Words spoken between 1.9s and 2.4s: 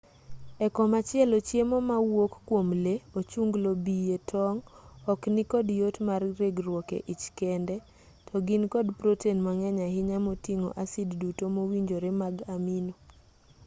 wuok